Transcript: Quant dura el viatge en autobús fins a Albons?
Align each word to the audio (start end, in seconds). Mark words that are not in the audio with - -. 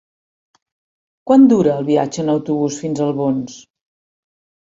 Quant 1.31 1.43
dura 1.51 1.75
el 1.81 1.85
viatge 1.89 2.23
en 2.25 2.33
autobús 2.35 2.79
fins 2.85 3.01
a 3.01 3.05
Albons? 3.09 3.59